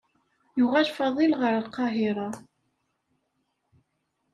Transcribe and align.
Yuɣal 0.57 0.87
Faḍil 0.97 1.31
ɣer 1.41 1.53
Lqahiṛa. 1.65 2.29